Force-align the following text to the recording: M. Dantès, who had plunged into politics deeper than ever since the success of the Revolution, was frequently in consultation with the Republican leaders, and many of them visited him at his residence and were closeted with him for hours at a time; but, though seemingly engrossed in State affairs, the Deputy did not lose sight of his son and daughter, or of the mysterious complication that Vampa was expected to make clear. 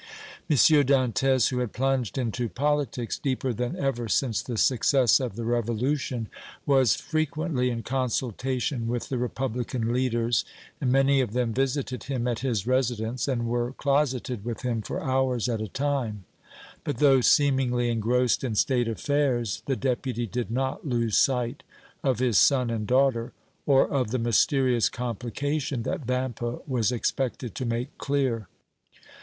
M. 0.49 0.55
Dantès, 0.57 1.49
who 1.51 1.59
had 1.59 1.73
plunged 1.73 2.17
into 2.17 2.49
politics 2.49 3.19
deeper 3.19 3.53
than 3.53 3.75
ever 3.75 4.09
since 4.09 4.41
the 4.41 4.57
success 4.57 5.19
of 5.19 5.35
the 5.35 5.45
Revolution, 5.45 6.27
was 6.65 6.95
frequently 6.95 7.69
in 7.69 7.83
consultation 7.83 8.87
with 8.87 9.09
the 9.09 9.19
Republican 9.19 9.93
leaders, 9.93 10.43
and 10.81 10.91
many 10.91 11.21
of 11.21 11.33
them 11.33 11.53
visited 11.53 12.05
him 12.05 12.27
at 12.27 12.39
his 12.39 12.65
residence 12.65 13.27
and 13.27 13.45
were 13.45 13.73
closeted 13.73 14.43
with 14.43 14.63
him 14.63 14.81
for 14.81 15.03
hours 15.03 15.47
at 15.47 15.61
a 15.61 15.67
time; 15.67 16.23
but, 16.83 16.97
though 16.97 17.21
seemingly 17.21 17.87
engrossed 17.91 18.43
in 18.43 18.55
State 18.55 18.87
affairs, 18.87 19.61
the 19.67 19.75
Deputy 19.75 20.25
did 20.25 20.49
not 20.49 20.83
lose 20.87 21.15
sight 21.15 21.61
of 22.03 22.17
his 22.17 22.39
son 22.39 22.71
and 22.71 22.87
daughter, 22.87 23.33
or 23.67 23.87
of 23.87 24.09
the 24.09 24.17
mysterious 24.17 24.89
complication 24.89 25.83
that 25.83 26.07
Vampa 26.07 26.57
was 26.65 26.91
expected 26.91 27.53
to 27.53 27.65
make 27.67 27.95
clear. 27.99 28.47